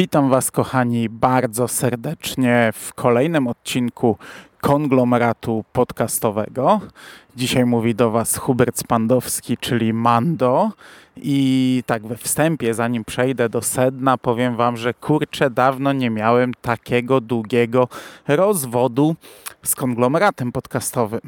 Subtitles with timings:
[0.00, 4.16] Witam Was, kochani, bardzo serdecznie w kolejnym odcinku
[4.60, 6.80] konglomeratu podcastowego.
[7.36, 10.70] Dzisiaj mówi do Was Hubert Spandowski, czyli Mando.
[11.16, 16.54] I tak we wstępie, zanim przejdę do sedna, powiem Wam, że kurczę, dawno nie miałem
[16.54, 17.88] takiego długiego
[18.28, 19.16] rozwodu
[19.62, 21.20] z konglomeratem podcastowym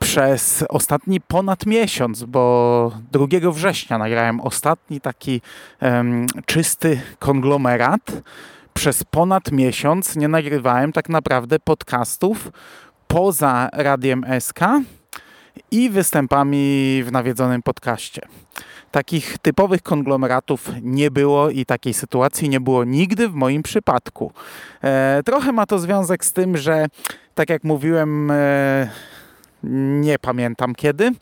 [0.00, 5.40] przez ostatni ponad miesiąc, bo 2 września nagrałem ostatni taki
[5.82, 8.00] um, czysty konglomerat.
[8.74, 12.52] Przez ponad miesiąc nie nagrywałem tak naprawdę podcastów
[13.08, 14.60] poza Radiem SK
[15.70, 18.22] i występami w nawiedzonym podcaście.
[18.90, 24.32] Takich typowych konglomeratów nie było i takiej sytuacji nie było nigdy w moim przypadku.
[24.82, 26.86] E, trochę ma to związek z tym, że
[27.34, 28.90] tak jak mówiłem, e,
[29.62, 31.12] nie pamiętam kiedy.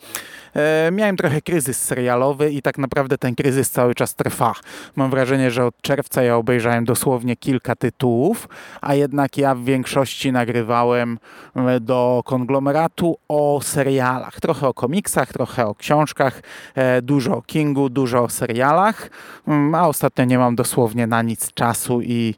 [0.55, 4.53] E, miałem trochę kryzys serialowy i tak naprawdę ten kryzys cały czas trwa.
[4.95, 8.47] Mam wrażenie, że od czerwca ja obejrzałem dosłownie kilka tytułów,
[8.81, 11.19] a jednak ja w większości nagrywałem
[11.55, 14.39] e, do konglomeratu o serialach.
[14.39, 16.41] Trochę o komiksach, trochę o książkach,
[16.75, 19.09] e, dużo o Kingu, dużo o serialach,
[19.47, 22.35] mm, a ostatnio nie mam dosłownie na nic czasu i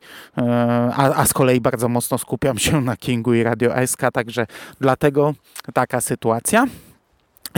[0.98, 4.48] a, a z kolei bardzo mocno skupiam się na Kingu i Radio SK, także
[4.80, 5.34] dlatego
[5.92, 6.66] taka sytuacja.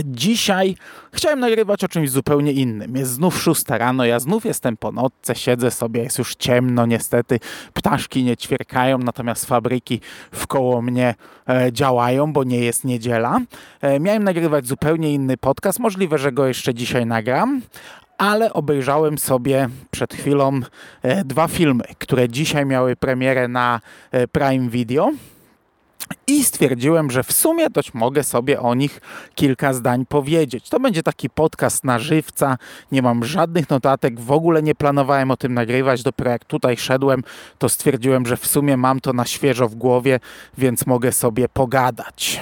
[0.04, 0.76] Dzisiaj
[1.12, 2.96] chciałem nagrywać o czymś zupełnie innym.
[2.96, 7.40] Jest znów szósta rano, ja znów jestem po nocce, siedzę sobie, jest już ciemno niestety,
[7.74, 10.00] ptaszki nie ćwierkają, natomiast fabryki
[10.32, 11.14] wkoło mnie
[11.48, 13.40] e, działają, bo nie jest niedziela.
[13.80, 17.62] E, miałem nagrywać zupełnie inny podcast, możliwe, że go jeszcze dzisiaj nagram,
[18.18, 20.60] ale obejrzałem sobie przed chwilą
[21.02, 23.80] e, dwa filmy, które dzisiaj miały premierę na
[24.12, 25.12] e, Prime Video.
[26.26, 29.00] I stwierdziłem, że w sumie dość mogę sobie o nich
[29.34, 30.68] kilka zdań powiedzieć.
[30.68, 32.58] To będzie taki podcast na żywca,
[32.92, 36.02] nie mam żadnych notatek, w ogóle nie planowałem o tym nagrywać.
[36.02, 37.22] Dopiero jak tutaj szedłem,
[37.58, 40.20] to stwierdziłem, że w sumie mam to na świeżo w głowie,
[40.58, 42.40] więc mogę sobie pogadać.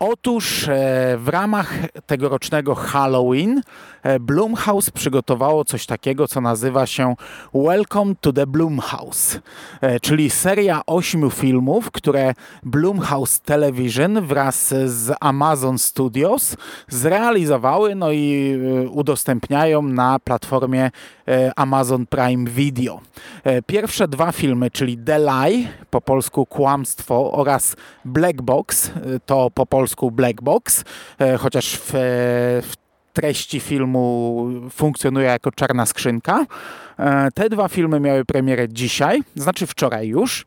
[0.00, 1.74] Otóż e, w ramach
[2.06, 3.62] tegorocznego Halloween
[4.02, 7.14] e, Blumhouse przygotowało coś takiego, co nazywa się
[7.54, 9.40] Welcome to the Blumhouse,
[9.80, 16.56] e, czyli seria ośmiu filmów, które Blumhouse Television wraz z Amazon Studios
[16.88, 18.58] zrealizowały no i
[18.90, 20.90] udostępniają na platformie
[21.56, 23.00] Amazon Prime Video.
[23.66, 28.90] Pierwsze dwa filmy, czyli The Lie, po polsku Kłamstwo oraz Black Box,
[29.26, 30.84] to po polsku Black Box,
[31.18, 31.90] e, chociaż w,
[32.62, 32.72] w
[33.12, 36.46] treści filmu funkcjonuje jako czarna skrzynka.
[36.98, 40.46] E, te dwa filmy miały premierę dzisiaj, znaczy wczoraj już.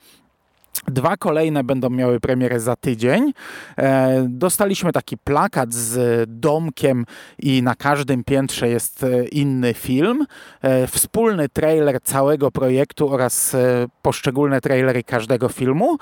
[0.87, 3.33] Dwa kolejne będą miały premierę za tydzień.
[3.77, 7.05] E, dostaliśmy taki plakat z domkiem
[7.39, 10.25] i na każdym piętrze jest e, inny film.
[10.61, 13.55] E, wspólny trailer całego projektu oraz
[14.01, 15.97] poszczególne trailery każdego filmu.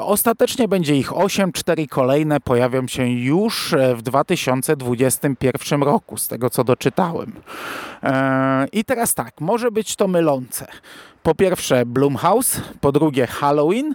[0.00, 6.64] Ostatecznie będzie ich 8, cztery kolejne pojawią się już w 2021 roku, z tego co
[6.64, 7.32] doczytałem.
[8.72, 10.66] I teraz tak, może być to mylące
[11.28, 13.94] po pierwsze Blumhouse, po drugie Halloween,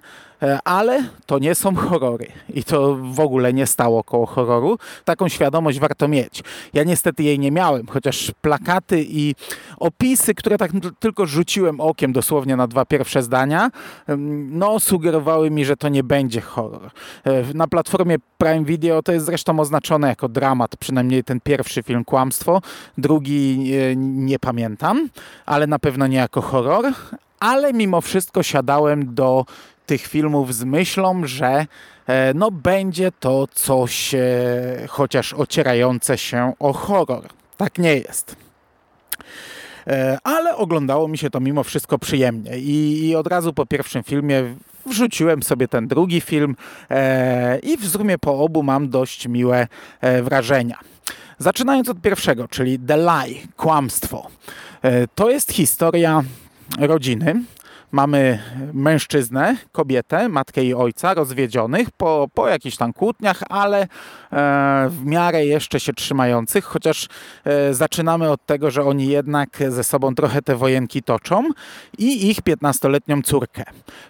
[0.64, 4.78] ale to nie są horrory i to w ogóle nie stało koło horroru.
[5.06, 6.44] Taką świadomość warto mieć.
[6.74, 9.36] Ja niestety jej nie miałem, chociaż plakaty i
[9.78, 13.70] opisy, które tak tylko rzuciłem okiem dosłownie na dwa pierwsze zdania,
[14.50, 16.92] no sugerowały mi, że to nie będzie horror.
[17.24, 22.06] E, na platformie Prime Video to jest zresztą oznaczone jako dramat, przynajmniej ten pierwszy film
[22.06, 22.62] Kłamstwo,
[22.98, 25.10] drugi e, nie pamiętam,
[25.46, 26.94] ale na pewno nie jako horror,
[27.40, 29.46] ale mimo wszystko siadałem do
[29.86, 31.66] tych filmów z myślą, że
[32.08, 34.22] e, no będzie to coś e,
[34.88, 37.28] chociaż ocierające się o horror.
[37.58, 38.36] Tak nie jest.
[39.88, 44.56] E, ale oglądało mi się to mimo wszystko przyjemnie i, od razu po pierwszym filmie
[44.86, 46.56] wrzuciłem sobie ten drugi film
[47.64, 49.68] i w sumie po obu mam dość miłe
[50.24, 50.80] wrażenia.
[51.38, 54.28] Zaczynając od pierwszego, czyli The Lie, kłamstwo.
[55.16, 56.24] To jest historia
[56.80, 57.44] rodziny.
[57.94, 58.40] Mamy
[58.74, 63.88] mężczyznę, kobietę, matkę i ojca rozwiedzionych po, po jakichś tam kłótniach, ale e,
[64.90, 67.08] w miarę jeszcze się trzymających, chociaż
[67.44, 71.50] e, zaczynamy od tego, że oni jednak ze sobą trochę te wojenki toczą
[71.98, 73.64] i ich 15-letnią córkę.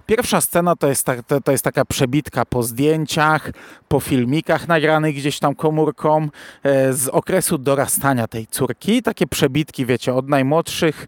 [0.05, 3.51] Pierwsza scena to jest, ta, to, jest taka przebitka po zdjęciach,
[3.87, 6.27] po filmikach nagranych gdzieś tam komórką
[6.63, 9.01] e, z okresu dorastania tej córki.
[9.01, 11.07] Takie przebitki, wiecie, od najmłodszych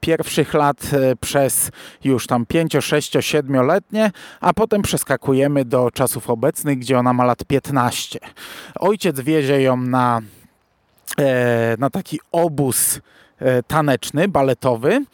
[0.00, 1.70] pierwszych lat przez
[2.08, 4.10] już tam 5, 6, 7-letnie,
[4.40, 8.18] a potem przeskakujemy do czasów obecnych, gdzie ona ma lat 15.
[8.78, 10.20] Ojciec wiezie ją na,
[11.78, 13.00] na taki obóz
[13.66, 15.04] taneczny, baletowy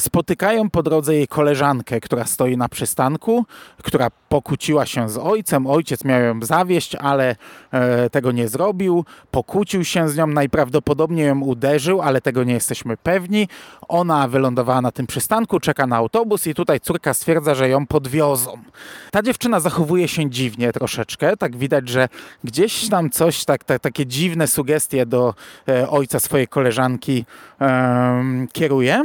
[0.00, 3.44] spotykają po drodze jej koleżankę, która stoi na przystanku,
[3.82, 5.66] która pokłóciła się z ojcem.
[5.66, 7.36] Ojciec miał ją zawieść, ale
[7.72, 9.04] e, tego nie zrobił.
[9.30, 13.48] Pokłócił się z nią, najprawdopodobniej ją uderzył, ale tego nie jesteśmy pewni.
[13.88, 18.58] Ona wylądowała na tym przystanku, czeka na autobus i tutaj córka stwierdza, że ją podwiozą.
[19.10, 22.08] Ta dziewczyna zachowuje się dziwnie troszeczkę, tak widać, że
[22.44, 25.34] gdzieś tam coś, tak, tak takie dziwne sugestie do
[25.68, 27.24] e, ojca swojej koleżanki
[27.60, 29.04] e, kieruje.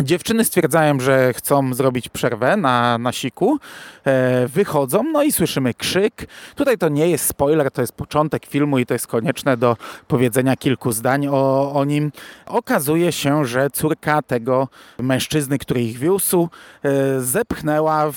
[0.00, 3.58] Dziewczyny stwierdzają, że chcą zrobić przerwę na, na siku,
[4.04, 6.26] e, wychodzą, no i słyszymy krzyk.
[6.54, 9.76] Tutaj to nie jest spoiler, to jest początek filmu i to jest konieczne do
[10.08, 12.12] powiedzenia kilku zdań o, o nim.
[12.46, 16.48] Okazuje się, że córka tego mężczyzny, który ich wiózł,
[16.82, 18.16] e, zepchnęła w,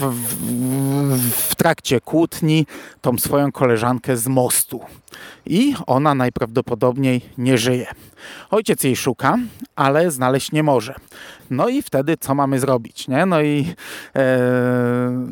[0.00, 0.24] w,
[1.32, 2.66] w trakcie kłótni
[3.00, 4.80] tą swoją koleżankę z mostu
[5.46, 7.86] i ona najprawdopodobniej nie żyje.
[8.50, 9.38] Ojciec jej szuka,
[9.76, 10.94] ale znaleźć nie może.
[11.50, 13.08] No i wtedy co mamy zrobić?
[13.08, 13.26] Nie?
[13.26, 13.74] No i
[14.16, 15.26] e,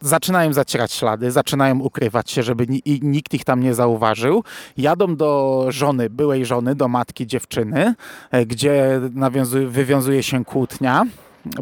[0.00, 2.66] zaczynają zacierać ślady, zaczynają ukrywać się, żeby
[3.02, 4.44] nikt ich tam nie zauważył.
[4.76, 7.94] Jadą do żony, byłej żony, do matki dziewczyny,
[8.30, 9.00] e, gdzie
[9.66, 11.04] wywiązuje się kłótnia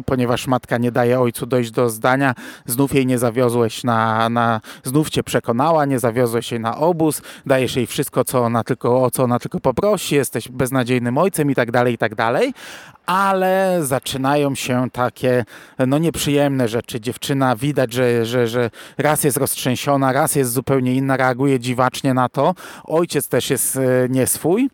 [0.05, 2.35] ponieważ matka nie daje ojcu dojść do zdania,
[2.65, 7.75] znów jej nie zawiozłeś na, na znów cię przekonała, nie zawiozłeś jej na obóz, dajesz
[7.75, 11.71] jej wszystko, co ona tylko, o co ona tylko poprosi, jesteś beznadziejnym ojcem i tak
[11.71, 12.53] dalej, i tak dalej.
[13.05, 15.45] Ale zaczynają się takie
[15.87, 17.01] no nieprzyjemne rzeczy.
[17.01, 22.29] Dziewczyna widać, że, że, że raz jest roztrzęsiona, raz jest zupełnie inna, reaguje dziwacznie na
[22.29, 22.55] to.
[22.83, 24.69] Ojciec też jest e, nie swój.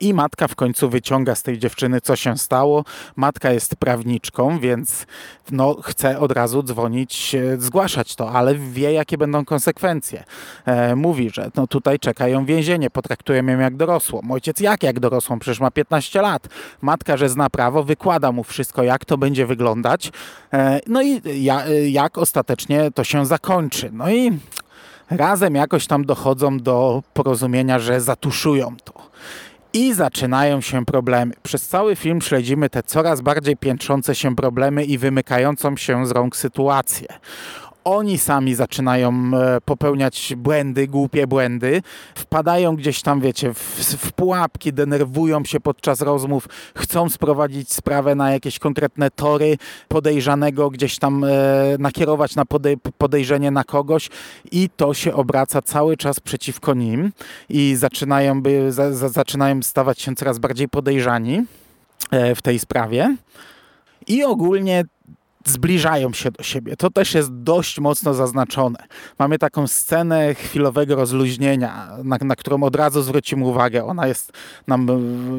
[0.00, 2.84] I matka w końcu wyciąga z tej dziewczyny, co się stało.
[3.16, 5.06] Matka jest prawniczką, więc
[5.50, 10.24] no, chce od razu dzwonić, zgłaszać to, ale wie, jakie będą konsekwencje.
[10.64, 14.20] E, mówi, że no, tutaj czeka ją więzienie, potraktują ją jak dorosłą.
[14.30, 15.38] Ojciec jak jak dorosłą?
[15.38, 16.48] Przecież ma 15 lat.
[16.80, 20.12] Matka, że zna prawo, wykłada mu wszystko, jak to będzie wyglądać.
[20.52, 23.90] E, no i ja, jak ostatecznie to się zakończy.
[23.92, 24.38] No i
[25.10, 29.12] razem jakoś tam dochodzą do porozumienia, że zatuszują to.
[29.74, 31.34] I zaczynają się problemy.
[31.42, 36.36] Przez cały film śledzimy te coraz bardziej piętrzące się problemy i wymykającą się z rąk
[36.36, 37.08] sytuację
[37.84, 41.82] oni sami zaczynają e, popełniać błędy, głupie błędy,
[42.14, 43.58] wpadają gdzieś tam, wiecie, w,
[43.96, 49.56] w, pułapki, denerwują się podczas rozmów, chcą sprowadzić sprawę na jakieś konkretne tory,
[49.88, 51.28] podejrzanego gdzieś tam e,
[51.78, 54.08] nakierować na podej podejrzenie na kogoś
[54.52, 57.12] i to się obraca cały czas przeciwko nim
[57.48, 61.42] i zaczynają, by, za, za, zaczynają stawać się coraz bardziej podejrzani
[62.10, 63.16] e, w tej sprawie.
[64.06, 64.84] I ogólnie
[65.48, 66.76] zbliżają się do siebie.
[66.76, 68.78] To też jest dość mocno zaznaczone.
[69.18, 73.84] Mamy taką scenę chwilowego rozluźnienia, na, na, którą od razu zwrócimy uwagę.
[73.84, 74.32] Ona jest
[74.66, 74.88] nam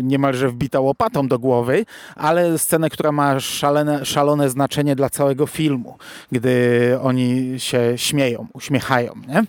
[0.04, 1.86] niemalże wbita łopatą do głowy,
[2.16, 5.98] ale scenę, która ma szalone, szalone znaczenie dla całego filmu,
[6.32, 9.14] gdy oni się śmieją, uśmiechają.
[9.28, 9.44] Nie?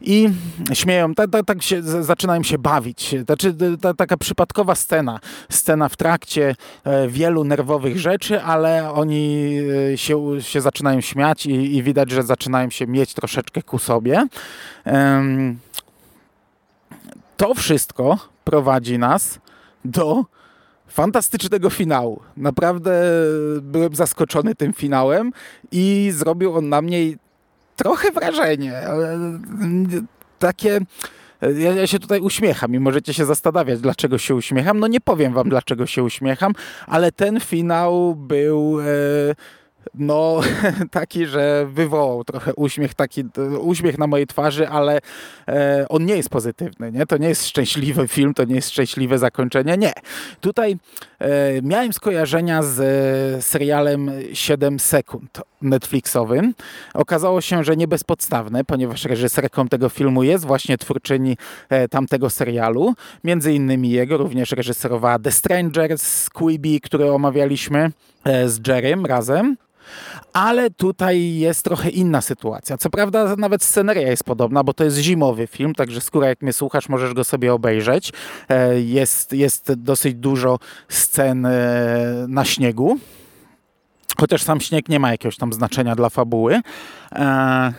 [0.00, 0.28] I
[0.72, 3.14] śmieją, tak, tak, tak się, zaczynają się bawić.
[3.26, 5.20] Znaczy, ta, taka przypadkowa scena.
[5.50, 6.54] Scena w trakcie
[6.84, 9.56] e, wielu nerwowych rzeczy, ale oni
[9.92, 14.26] e, się, się zaczynają śmiać i, i widać, że zaczynają się mieć troszeczkę ku sobie.
[17.36, 19.38] To wszystko prowadzi nas
[19.84, 20.24] do
[20.88, 22.20] fantastycznego finału.
[22.36, 23.02] Naprawdę
[23.62, 25.32] byłem zaskoczony tym finałem
[25.72, 26.98] i zrobił on na mnie
[27.76, 28.72] trochę wrażenie.
[30.38, 30.80] Takie.
[31.56, 34.78] Ja, ja, się tutaj uśmiecham i możecie się zastanawiać, dlaczego się uśmiecham.
[34.78, 36.52] No nie powiem wam, dlaczego się uśmiecham,
[36.86, 38.80] ale ten finał był.
[38.80, 38.84] E,
[39.94, 40.40] no
[40.90, 43.24] taki, że wywołał trochę uśmiech, taki
[43.60, 44.98] uśmiech na mojej twarzy, ale
[45.48, 47.06] e, on nie jest pozytywny, nie?
[47.06, 49.92] To nie jest szczęśliwy film, to nie jest szczęśliwe zakończenie, nie.
[50.40, 50.76] Tutaj
[51.18, 56.54] e, miałem skojarzenia z e, serialem 7 sekund Netflixowym.
[56.94, 61.36] Okazało się, że nie bezpodstawne, ponieważ reżyserką tego filmu jest właśnie twórczyni
[61.68, 62.94] e, tamtego serialu.
[63.24, 67.90] Między innymi jego również reżyserowała The Strangers, Quibi, który omawialiśmy
[68.24, 69.56] e, z Jerrym razem.
[70.32, 72.78] Ale tutaj jest trochę inna sytuacja.
[72.78, 76.52] Co prawda nawet sceneria jest podobna, bo to jest zimowy film, także skóra jak mnie
[76.52, 78.12] słuchasz, możesz go sobie obejrzeć.
[78.48, 81.54] E, jest, jest dosyć dużo scen e,
[82.28, 82.98] na śniegu.
[84.20, 86.60] Chociaż sam śnieg nie ma jakiegoś tam znaczenia dla fabuły.
[87.12, 87.72] E,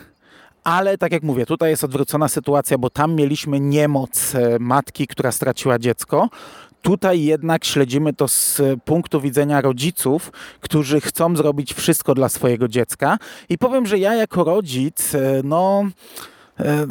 [0.64, 5.78] ale tak jak mówię, tutaj jest odwrócona sytuacja, bo tam mieliśmy niemoc matki, która straciła
[5.78, 6.28] dziecko.
[6.86, 13.18] Tutaj jednak śledzimy to z punktu widzenia rodziców, którzy chcą zrobić wszystko dla swojego dziecka.
[13.48, 15.84] I powiem, że ja jako rodzic, e, no
[16.60, 16.86] E,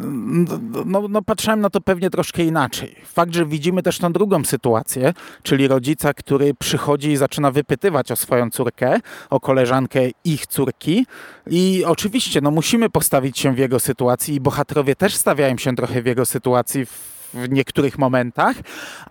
[0.86, 2.96] no, no, patrzyłem na to pewnie troszkę inaczej.
[3.04, 8.16] Fakt, że widzimy też tą drugą sytuację, czyli rodzica, który przychodzi i zaczyna wypytywać o
[8.16, 9.00] swoją córkę,
[9.30, 11.06] o koleżankę ich córki
[11.46, 16.02] i oczywiście no, musimy postawić się w jego sytuacji i bohaterowie też stawiają się trochę
[16.02, 18.56] w jego sytuacji w w niektórych momentach,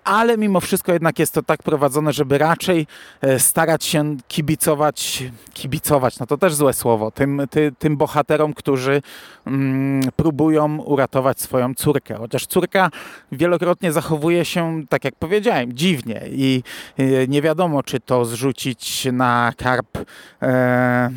[0.03, 2.87] ale mimo wszystko jednak jest to tak prowadzone, żeby raczej
[3.21, 9.01] e, starać się kibicować, kibicować, no to też złe słowo, tym, ty, tym bohaterom, którzy
[9.47, 12.15] mm, próbują uratować swoją córkę.
[12.15, 12.89] Chociaż córka
[13.31, 16.63] wielokrotnie zachowuje się, tak jak powiedziałem, dziwnie i
[16.97, 19.97] e, nie wiadomo, czy to zrzucić na karp
[20.41, 21.09] e,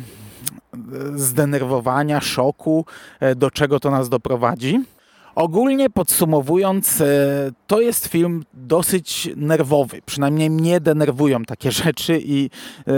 [1.15, 2.85] zdenerwowania, szoku,
[3.19, 4.79] e, do czego to nas doprowadzi.
[5.39, 7.05] Ogólnie podsumowując, e,
[7.67, 10.01] to jest film dosyć nerwowy.
[10.05, 12.49] Przynajmniej mnie denerwują takie rzeczy i
[12.87, 12.91] e,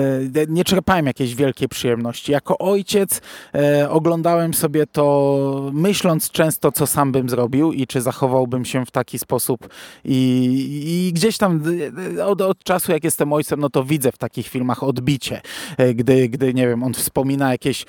[0.47, 2.31] nie czerpałem jakiejś wielkiej przyjemności.
[2.31, 3.21] Jako ojciec
[3.55, 8.91] e, oglądałem sobie to myśląc często, co sam bym zrobił i czy zachowałbym się w
[8.91, 9.69] taki sposób.
[10.05, 11.63] I, i gdzieś tam
[12.25, 15.41] od, od, czasu, jak jestem ojcem, no to widzę w takich filmach odbicie.
[15.95, 17.85] Gdy, gdy nie wiem, on wspomina jakieś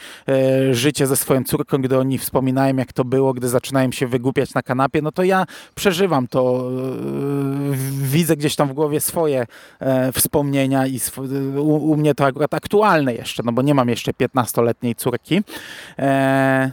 [0.71, 4.63] życie ze swoją córką, gdy oni wspominają, jak to było, gdy zaczynają się wygłupiać na
[4.63, 9.47] kanapie, no to ja przeżywam to, e, widzę gdzieś tam w głowie swoje
[9.81, 11.01] e, wspomnienia i
[11.59, 15.43] u, mnie to akurat aktualne jeszcze, no bo nie mam jeszcze 15-letniej córki.
[15.99, 16.71] E,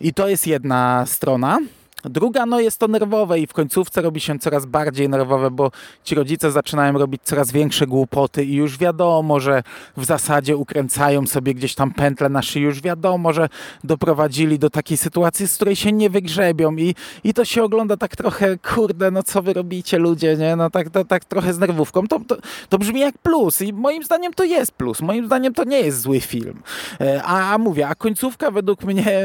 [0.00, 1.58] I to jest jedna strona.
[2.04, 5.70] Druga, no jest to nerwowe i w końcówce robi się coraz bardziej nerwowe, bo
[6.04, 9.62] ci rodzice zaczynają robić coraz większe głupoty i już wiadomo, że
[9.96, 13.48] w zasadzie ukręcają sobie gdzieś tam pętle na szyi, już wiadomo, że
[13.84, 16.94] doprowadzili do takiej sytuacji, z której się nie wygrzebią i,
[17.24, 20.56] i to się ogląda tak trochę, kurde, no co wy robicie ludzie, nie?
[20.56, 22.06] No tak, tak, tak trochę z nerwówką.
[22.06, 22.36] To, to,
[22.68, 25.00] to brzmi jak plus i moim zdaniem to jest plus.
[25.00, 26.62] Moim zdaniem to nie jest zły film.
[27.00, 29.18] E, a, a mówię, a końcówka według mnie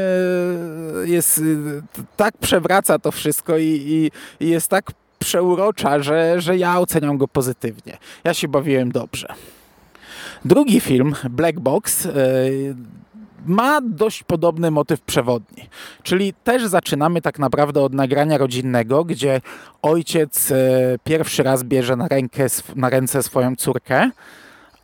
[1.04, 1.82] jest y,
[2.16, 4.10] tak przewrotna, przewraca to wszystko i, i,
[4.44, 7.98] i jest tak przeurocza, że, że ja oceniam go pozytywnie.
[8.24, 9.28] Ja się bawiłem dobrze.
[10.44, 12.12] Drugi film, Black Box, yy,
[13.46, 15.68] ma dość podobny motyw przewodni.
[16.02, 19.40] Czyli też zaczynamy tak naprawdę od nagrania rodzinnego, gdzie
[19.82, 20.56] ojciec yy,
[21.04, 22.46] pierwszy raz bierze na, rękę,
[22.76, 24.10] na ręce swoją córkę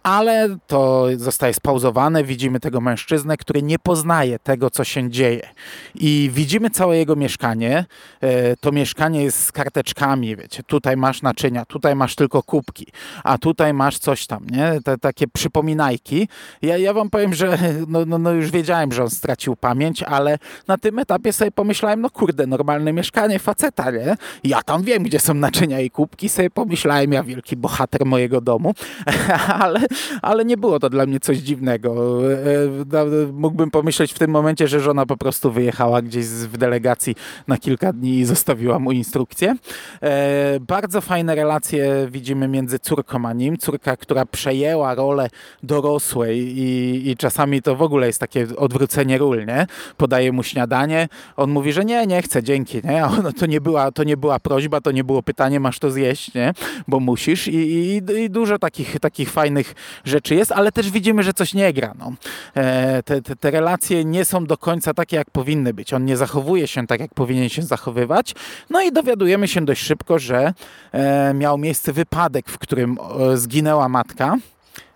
[0.06, 2.24] ale to zostaje spauzowane.
[2.24, 5.48] Widzimy tego mężczyznę, który nie poznaje tego, co się dzieje.
[5.94, 7.84] I widzimy całe jego mieszkanie.
[8.20, 12.86] E, to mieszkanie jest z karteczkami, wiecie, tutaj masz naczynia, tutaj masz tylko kubki,
[13.24, 14.80] a tutaj masz coś tam, nie?
[14.84, 16.28] Te takie przypominajki.
[16.62, 17.58] Ja, ja wam powiem, że
[17.88, 22.00] no, no, no już wiedziałem, że on stracił pamięć, ale na tym etapie sobie pomyślałem,
[22.00, 24.16] no kurde, normalne mieszkanie faceta, nie?
[24.44, 28.74] Ja tam wiem, gdzie są naczynia i kubki, sobie pomyślałem, ja wielki bohater mojego domu,
[29.60, 29.80] ale
[30.22, 32.20] ale nie było to dla mnie coś dziwnego.
[32.32, 37.14] E, e, mógłbym pomyśleć w tym momencie, że żona po prostu wyjechała gdzieś w delegacji
[37.48, 39.56] na kilka dni i zostawiła mu instrukcję.
[40.02, 43.56] E, bardzo fajne relacje widzimy między córką a nim.
[43.56, 45.30] Córka, która przejęła rolę
[45.62, 49.66] dorosłej i, i czasami to w ogóle jest takie odwrócenie ról, nie?
[49.96, 53.04] Podaje mu śniadanie, on mówi, że nie, nie chcę, dzięki, nie?
[53.04, 55.90] A ono, to, nie była, to nie była prośba, to nie było pytanie, masz to
[55.90, 56.52] zjeść, nie?
[56.88, 59.74] Bo musisz i, i, i dużo takich, takich fajnych
[60.04, 61.94] rzeczy jest, ale też widzimy, że coś nie gra.
[61.98, 62.12] No.
[62.54, 65.92] E, te, te, te relacje nie są do końca takie, jak powinny być.
[65.92, 68.34] On nie zachowuje się tak, jak powinien się zachowywać.
[68.70, 70.54] No i dowiadujemy się dość szybko, że
[70.92, 72.98] e, miał miejsce wypadek, w którym
[73.34, 74.36] zginęła matka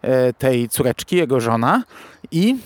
[0.03, 1.83] e, tej córeczki, jego żona
[2.31, 2.57] i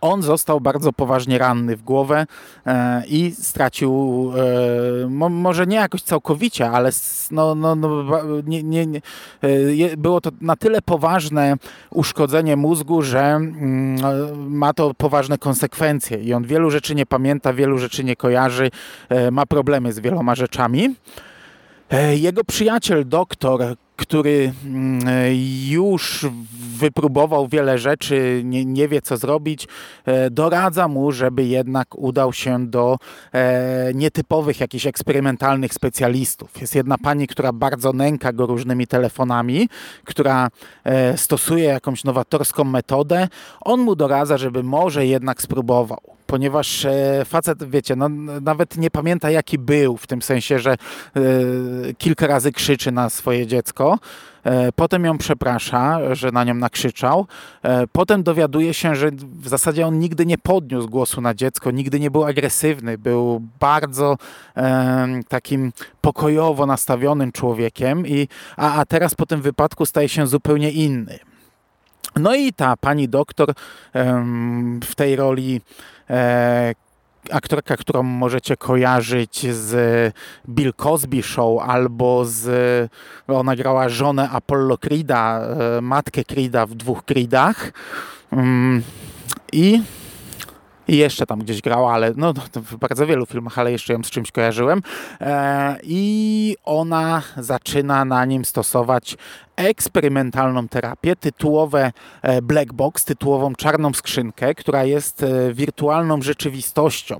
[0.00, 2.26] on został bardzo poważnie ranny w głowę
[2.66, 4.32] e, i stracił,
[5.04, 6.90] e, mo, może nie jakoś całkowicie, ale
[7.30, 8.04] no, no, no,
[8.46, 9.00] nie, nie, nie,
[9.40, 11.56] e, było to na tyle poważne
[11.90, 13.96] uszkodzenie mózgu, że mm,
[14.50, 18.70] ma to poważne konsekwencje i on wielu rzeczy nie pamięta, wielu rzeczy nie kojarzy,
[19.32, 20.94] ma problemy z wieloma rzeczami.
[22.14, 23.60] Jego przyjaciel, doktor,
[24.00, 25.00] który mm,
[25.68, 26.26] już
[26.78, 29.68] wypróbował wiele rzeczy, nie, nie, wie co zrobić,
[30.04, 32.96] e, doradza mu, żeby jednak udał się do
[33.32, 36.60] e, nietypowych, jakichś eksperymentalnych specjalistów.
[36.60, 39.68] Jest jedna pani, która bardzo nęka go różnymi telefonami,
[40.04, 40.48] która
[41.16, 43.28] stosuje jakąś nowatorską metodę.
[43.60, 48.08] On mu doradza, żeby może jednak spróbował ponieważ e, facet, wiecie, no,
[48.42, 50.76] nawet nie pamięta jaki był, w tym sensie, że e,
[51.98, 53.98] kilka razy krzyczy na swoje dziecko,
[54.44, 57.26] e, potem ją przeprasza, że na nią nakrzyczał,
[57.92, 59.10] potem dowiaduje się, że
[59.40, 64.16] w zasadzie on nigdy nie podniósł głosu na dziecko, nigdy nie był agresywny, był bardzo
[65.28, 71.18] takim pokojowo nastawionym człowiekiem, i, a, a teraz po tym wypadku staje się zupełnie inny.
[72.16, 73.54] No i ta pani doktor
[74.84, 75.60] w tej roli
[76.10, 76.74] e,
[77.30, 80.14] aktorka, którą możecie kojarzyć z
[80.48, 82.90] Bill Cosby Show albo z...
[83.28, 87.72] Ona grała żonę Apollo Creeda, e, matkę Creeda w dwóch Creedach.
[88.32, 88.82] Mm,
[89.52, 89.82] I
[90.88, 94.10] i jeszcze tam gdzieś grała, ale no, w bardzo wielu filmach, ale jeszcze ją z
[94.10, 94.82] czymś kojarzyłem.
[95.20, 99.16] E, I ona zaczyna na nim stosować
[99.68, 107.16] eksperymentalną terapię, tytułowe e, black box, tytułową czarną skrzynkę, która jest e, wirtualną rzeczywistością.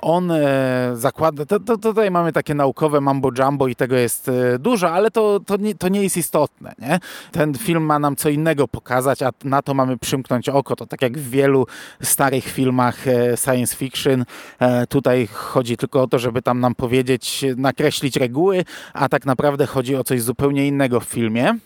[0.00, 0.46] On e,
[0.94, 5.40] zakłada, to, to, tutaj mamy takie naukowe mambo jumbo i tego jest dużo, ale to,
[5.40, 6.72] to, nie, to nie jest istotne.
[6.78, 7.00] Nie?
[7.32, 10.76] Ten film ma nam co innego pokazać, a na to mamy przymknąć oko.
[10.76, 11.66] To tak jak w wielu
[12.02, 12.97] starych filmach
[13.36, 14.24] science fiction,
[14.88, 19.96] tutaj chodzi tylko o to, żeby tam nam powiedzieć, nakreślić reguły, a tak naprawdę chodzi
[19.96, 21.58] o coś zupełnie innego w filmie.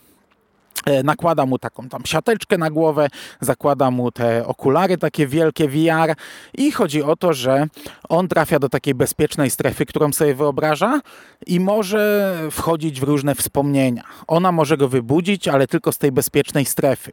[0.84, 3.08] E, nakłada mu taką tam siateczkę na głowę,
[3.40, 6.14] zakłada mu te okulary takie wielkie VR
[6.54, 7.66] i chodzi o to, że
[8.08, 11.00] on trafia do takiej bezpiecznej strefy, którą sobie wyobraża
[11.46, 14.02] i może wchodzić w różne wspomnienia.
[14.26, 17.12] Ona może go wybudzić, ale tylko z tej bezpiecznej strefy.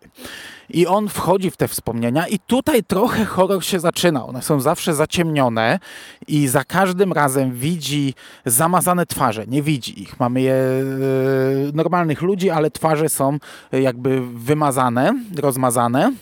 [0.69, 4.25] I on wchodzi w te wspomnienia i tutaj trochę horror się zaczyna.
[4.25, 5.79] One są zawsze zaciemnione
[6.27, 8.13] i za każdym razem widzi
[8.45, 9.47] zamazane twarze.
[9.47, 10.19] Nie widzi ich.
[10.19, 10.83] Mamy je e,
[11.73, 13.37] normalnych ludzi, ale twarze są
[13.71, 16.13] jakby wymazane, rozmazane.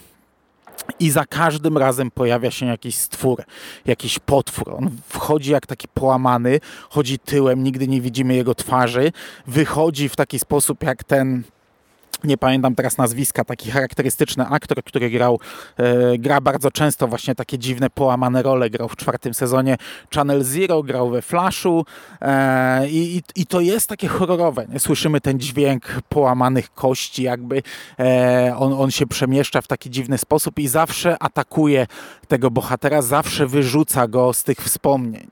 [1.00, 3.44] I za każdym razem pojawia się jakiś stwór,
[3.86, 4.76] jakiś potwór.
[4.76, 9.12] On wchodzi jak taki połamany, chodzi tyłem, nigdy nie widzimy jego twarzy.
[9.48, 11.44] Wychodzi w taki sposób jak ten
[12.24, 15.40] nie pamiętam teraz nazwiska, taki charakterystyczny aktor, który grał,
[15.78, 18.70] e, gra bardzo często właśnie takie dziwne, połamane role.
[18.70, 19.78] Grał w czwartym sezonie
[20.16, 21.86] Channel Zero, grał we Flashu
[22.22, 24.66] e, i, i, to jest takie horrorowe.
[24.70, 24.80] Nie?
[24.80, 27.62] Słyszymy ten dźwięk połamanych kości, jakby
[28.00, 31.88] e, on, on się przemieszcza w taki dziwny sposób i zawsze atakuje
[32.28, 35.28] tego bohatera, zawsze wyrzuca go z tych wspomnień.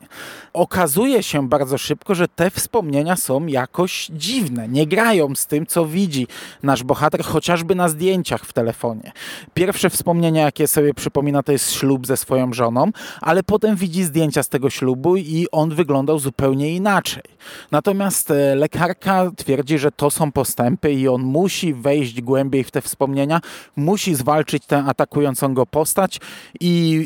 [0.54, 5.86] Okazuje się bardzo szybko, że te wspomnienia są jakoś dziwne, nie grają z tym, co
[5.86, 6.28] widzi
[6.64, 9.12] na nasz bohater, chociażby na zdjęciach w telefonie.
[9.54, 14.44] Pierwsze wspomnienia, jakie sobie przypomina, to jest ślub ze swoją żoną, ale potem widzi zdjęcia
[14.44, 17.24] z tego ślubu i on wyglądał zupełnie inaczej.
[17.72, 22.82] Natomiast e, lekarka twierdzi, że to są postępy i on musi wejść głębiej w te
[22.82, 23.42] wspomnienia,
[23.76, 26.20] musi zwalczyć tę atakującą go postać
[26.60, 27.06] i,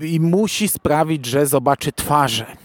[0.00, 2.63] i, i musi sprawić, że zobaczy twarze.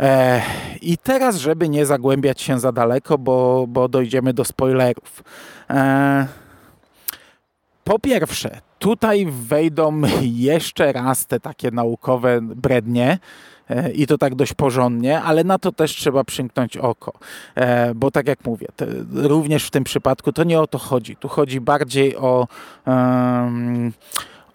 [0.00, 0.42] E,
[0.82, 5.24] I teraz, żeby nie zagłębiać się za daleko, bo, bo dojdziemy do spoilerów.
[5.70, 6.26] E,
[7.84, 13.18] po pierwsze, tutaj wejdą jeszcze raz te takie naukowe brednie,
[13.70, 17.12] e, i to tak dość porządnie, ale na to też trzeba przymknąć oko.
[17.94, 18.66] Bo tak jak mówię,
[19.12, 21.16] również w tym przypadku to nie o to chodzi.
[21.16, 22.48] Tu chodzi bardziej o,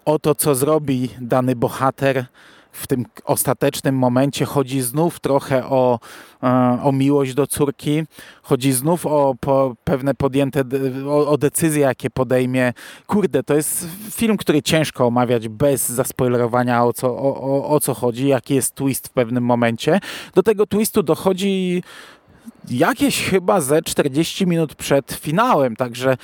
[0.04, 2.26] o to, co zrobi dany bohater
[2.74, 5.98] w tym ostatecznym momencie chodzi znów trochę o,
[6.42, 8.02] e, o miłość do córki,
[8.42, 10.64] chodzi znów o po pewne podjęte,
[11.06, 12.72] o, o, decyzje, jakie podejmie.
[13.06, 17.94] Kurde, to jest film, który ciężko omawiać bez zaspoilerowania o co, o, o, o co
[17.94, 20.00] chodzi, jaki jest twist w pewnym momencie.
[20.34, 21.82] Do tego twistu dochodzi
[22.70, 26.16] jakieś chyba ze 40 minut przed finałem, także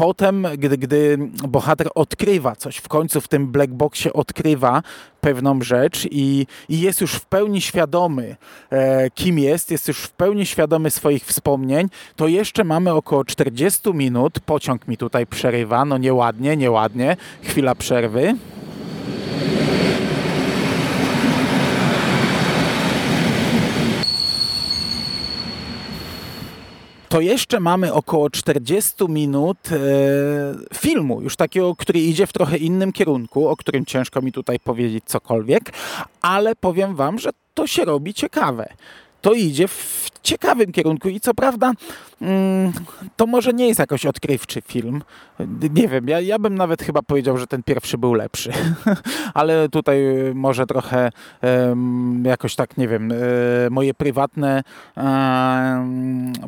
[0.00, 4.82] potem, gdy, gdy bohater odkrywa coś, w końcu w tym black boxie odkrywa
[5.20, 8.36] pewną rzecz i, i jest już w pełni świadomy,
[8.70, 13.94] e, kim jest, jest już w pełni świadomy swoich wspomnień, to jeszcze mamy około 40
[13.94, 18.36] minut, pociąg mi tutaj przerywa, no nieładnie, nieładnie, chwila przerwy.
[27.10, 29.76] To jeszcze mamy około 40 minut e,
[30.74, 35.04] filmu, już takiego, który idzie w trochę innym kierunku, o którym ciężko mi tutaj powiedzieć
[35.06, 35.72] cokolwiek,
[36.22, 38.68] ale powiem Wam, że to się robi ciekawe
[39.20, 41.72] to idzie w ciekawym kierunku i co prawda
[42.22, 42.72] mm,
[43.16, 45.02] to może nie jest jakoś odkrywczy film.
[45.74, 48.52] Nie wiem, ja, ja bym nawet chyba powiedział, że ten pierwszy był lepszy,
[49.34, 50.00] ale tutaj
[50.34, 51.10] może trochę
[52.24, 53.16] jakoś tak, nie wiem, e,
[53.70, 54.62] moje prywatne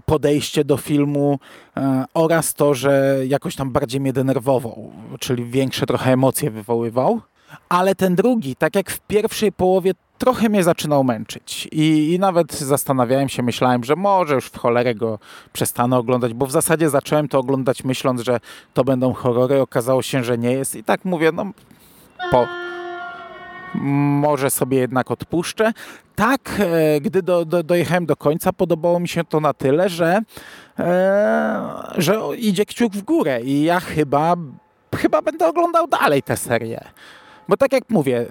[0.07, 1.39] podejście do filmu
[1.77, 7.21] e, oraz to, że jakoś tam bardziej mnie denerwował, czyli większe trochę emocje wywoływał.
[7.69, 12.53] Ale ten drugi, tak jak w pierwszej połowie trochę mnie zaczynał męczyć I, i nawet
[12.53, 15.19] zastanawiałem się, myślałem, że może już w cholerę go
[15.53, 18.41] przestanę oglądać, bo w zasadzie zacząłem to oglądać myśląc, że
[18.75, 21.47] to będą horrory, okazało się, że nie jest i tak mówię, no
[22.31, 22.47] po,
[23.75, 25.73] może sobie jednak odpuszczę.
[26.15, 30.21] Tak, e, gdy do, do, dojechałem do końca, podobało mi się to na tyle, że,
[30.79, 34.37] e, że idzie kciuk w górę i ja chyba,
[34.97, 36.85] chyba będę oglądał dalej tę serię.
[37.49, 38.27] Bo tak jak mówię,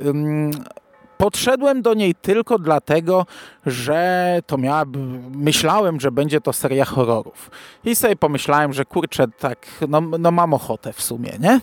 [1.21, 3.25] podszedłem do niej tylko dlatego,
[3.65, 4.83] że to miała,
[5.31, 7.51] myślałem, że będzie to seria horrorów.
[7.83, 11.61] I sobie pomyślałem, że kurczę, tak, no, no mam ochotę w sumie, nie?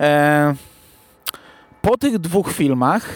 [0.00, 0.54] E,
[1.82, 3.08] po tych dwóch filmach,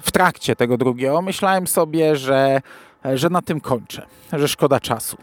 [0.00, 2.60] w trakcie tego drugiego, myślałem sobie, że
[3.14, 5.16] że na tym kończę, że szkoda czasu.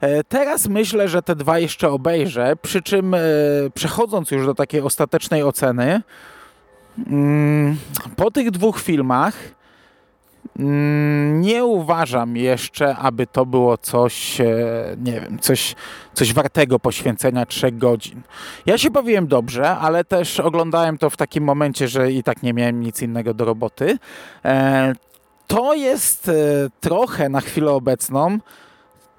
[0.00, 3.18] E, teraz myślę, że te dwa jeszcze obejrzę, przy czym e,
[3.74, 6.02] przechodząc już do takiej ostatecznej oceny,
[8.16, 9.34] po tych dwóch filmach
[10.58, 14.46] mm, nie uważam jeszcze, aby to było coś, e,
[15.04, 15.74] nie wiem, coś,
[16.14, 18.22] coś wartego poświęcenia trzech godzin.
[18.66, 22.52] Ja się bawiłem dobrze, ale też oglądałem to w takim momencie, że i tak nie
[22.52, 23.98] miałem nic innego do roboty.
[25.46, 26.30] To jest
[26.80, 28.38] trochę na chwilę obecną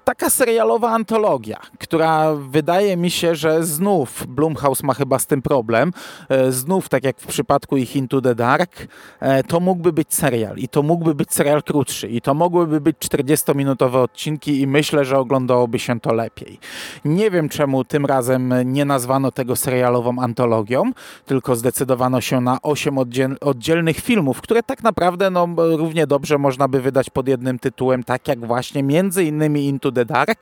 [0.06, 5.92] taka serialowa antologia, która wydaje mi się, że znów Blumhouse ma chyba z tym problem.
[6.28, 8.86] E, znów, tak jak w przypadku ich Into the Dark,
[9.20, 12.96] e, to mógłby być serial i to mógłby być serial krótszy i to mogłyby być
[12.96, 16.58] 40-minutowe odcinki i myślę, że oglądałoby się to lepiej.
[17.04, 20.92] Nie wiem czemu tym razem nie nazwano tego serialową antologią,
[21.24, 22.98] tylko zdecydowano się na 8
[23.40, 28.28] oddzielnych filmów, które tak naprawdę no, równie dobrze można by wydać pod jednym tytułem, tak
[28.28, 30.40] jak właśnie między innymi Into the Dark.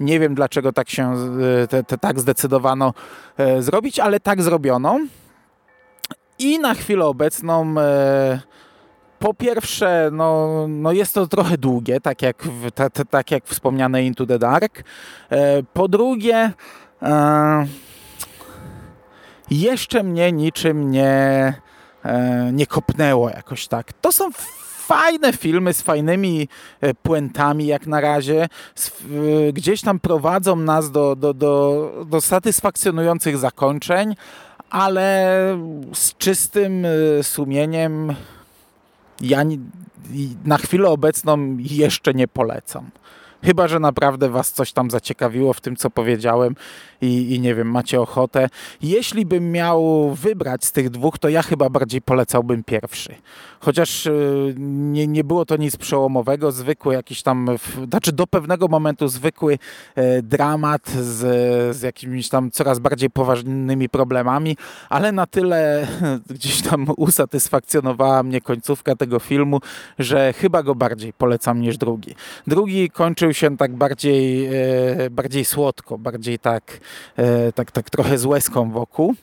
[0.00, 1.14] Nie wiem dlaczego tak się
[1.70, 2.94] te, te, tak zdecydowano
[3.36, 5.00] e, zrobić, ale tak zrobiono.
[6.38, 8.40] I na chwilę obecną e,
[9.18, 13.44] po pierwsze, no, no jest to trochę długie, tak jak, w, ta, ta, tak jak
[13.44, 14.82] wspomniane Into the Dark.
[15.30, 16.52] E, po drugie,
[17.02, 17.66] e,
[19.50, 21.54] jeszcze mnie niczym nie,
[22.04, 23.92] e, nie kopnęło jakoś tak.
[23.92, 24.30] To są
[24.88, 26.48] fajne filmy z fajnymi
[26.80, 28.48] e, puentami jak na razie.
[29.52, 34.16] Gdzieś tam prowadzą nas do, do, do, do satysfakcjonujących zakończeń,
[34.70, 35.58] ale
[35.92, 38.14] z czystym e, sumieniem
[39.20, 39.42] ja
[40.44, 42.90] na chwilę obecną jeszcze nie polecam.
[43.44, 46.54] Chyba, że naprawdę Was coś tam zaciekawiło w tym, co powiedziałem
[47.00, 48.48] i, i, nie wiem, macie ochotę.
[48.82, 53.14] Jeśli bym miał wybrać z tych dwóch, to ja chyba bardziej polecałbym pierwszy.
[53.60, 57.48] Chociaż y, nie, nie było to nic przełomowego, zwykły jakiś tam,
[57.90, 59.58] znaczy do pewnego momentu zwykły
[59.94, 64.56] e, dramat z, z jakimiś tam coraz bardziej poważnymi problemami,
[64.88, 65.86] ale na tyle
[66.30, 69.60] gdzieś tam usatysfakcjonowała mnie końcówka tego filmu,
[69.98, 72.14] że chyba go bardziej polecam niż drugi.
[72.46, 76.80] Drugi kończył się tak bardziej, e, bardziej słodko, bardziej tak,
[77.16, 79.14] e, tak, tak trochę z łezką wokół.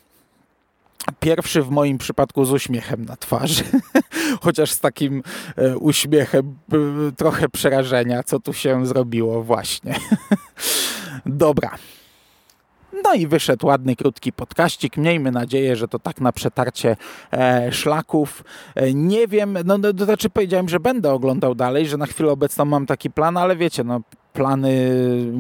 [1.20, 3.64] Pierwszy w moim przypadku z uśmiechem na twarzy,
[4.44, 5.24] chociaż z takim
[5.58, 6.58] e, uśmiechem
[7.18, 9.96] trochę przerażenia, co tu się zrobiło właśnie.
[11.26, 11.78] Dobra.
[13.04, 14.98] No i wyszedł ładny, krótki podkaścik.
[14.98, 16.98] Miejmy nadzieję, że to tak na przetarcie
[17.34, 18.44] e, szlaków.
[18.76, 22.32] E, nie wiem, no, no to znaczy powiedziałem, że będę oglądał dalej, że na chwilę
[22.32, 24.02] obecną mam taki plan, ale wiecie, no
[24.36, 24.72] plany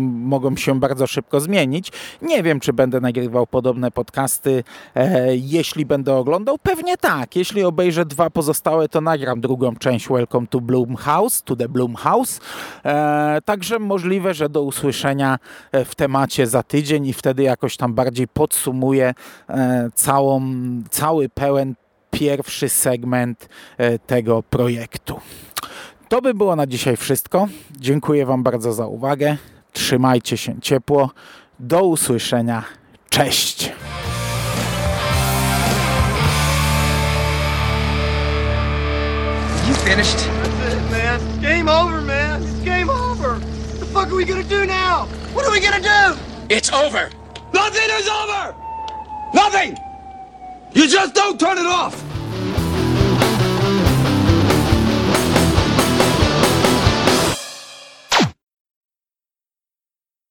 [0.01, 1.91] mogą się bardzo szybko zmienić.
[2.21, 4.63] Nie wiem, czy będę nagrywał podobne podcasty,
[4.95, 6.57] e, jeśli będę oglądał.
[6.57, 7.35] Pewnie tak.
[7.35, 11.95] Jeśli obejrzę dwa pozostałe, to nagram drugą część Welcome to Bloom House, to the Bloom
[11.95, 12.39] House.
[12.85, 15.39] E, także możliwe, że do usłyszenia
[15.71, 19.13] e, w temacie za tydzień i wtedy jakoś tam bardziej podsumuję
[19.95, 20.41] całą,
[20.89, 21.75] cały pełen
[22.11, 23.49] pierwszy segment
[24.07, 25.19] tego projektu.
[26.09, 27.47] To by było na dzisiaj wszystko.
[27.77, 29.37] Dziękuję Wam bardzo za uwagę.
[29.73, 31.09] Trzymajcie się ciepło.
[31.59, 32.63] Do usłyszenia.
[33.09, 33.71] Cześć!
[39.67, 40.17] You finished?
[40.17, 41.41] That's it, man.
[41.41, 42.41] game over, man.
[42.43, 43.29] It's game over.
[43.39, 45.07] What the fuck are we gonna do now?
[45.33, 46.17] What are we gonna do?
[46.49, 47.09] It's over.
[47.53, 48.53] Nothing is over.
[49.33, 49.77] Nothing.
[50.73, 51.95] You just don't turn it off.